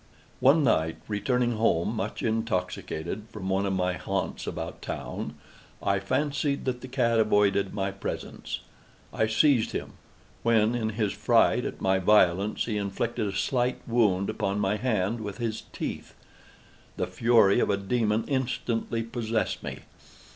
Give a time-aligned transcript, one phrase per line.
[0.39, 5.35] One night, returning home, much intoxicated, from one of my haunts about town,
[5.79, 8.61] I fancied that the cat avoided my presence.
[9.13, 9.93] I seized him;
[10.41, 15.21] when, in his fright at my violence, he inflicted a slight wound upon my hand
[15.21, 16.15] with his teeth.
[16.97, 19.81] The fury of a demon instantly possessed me.